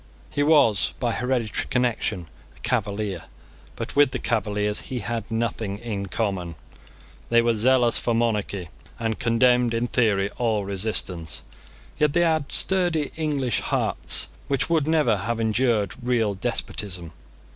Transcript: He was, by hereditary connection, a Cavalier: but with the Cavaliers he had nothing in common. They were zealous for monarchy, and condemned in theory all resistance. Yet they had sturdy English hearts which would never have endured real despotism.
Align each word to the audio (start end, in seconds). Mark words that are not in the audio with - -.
He 0.31 0.41
was, 0.41 0.95
by 0.99 1.11
hereditary 1.11 1.67
connection, 1.69 2.27
a 2.57 2.59
Cavalier: 2.61 3.25
but 3.75 3.95
with 3.95 4.09
the 4.09 4.17
Cavaliers 4.17 4.79
he 4.81 5.01
had 5.01 5.29
nothing 5.29 5.77
in 5.77 6.07
common. 6.07 6.55
They 7.29 7.43
were 7.43 7.53
zealous 7.53 7.99
for 7.99 8.15
monarchy, 8.15 8.69
and 8.97 9.19
condemned 9.19 9.75
in 9.75 9.85
theory 9.87 10.31
all 10.39 10.65
resistance. 10.65 11.43
Yet 11.99 12.13
they 12.13 12.21
had 12.21 12.51
sturdy 12.51 13.11
English 13.15 13.59
hearts 13.59 14.29
which 14.47 14.71
would 14.71 14.87
never 14.87 15.17
have 15.17 15.39
endured 15.39 15.93
real 16.01 16.33
despotism. 16.33 17.11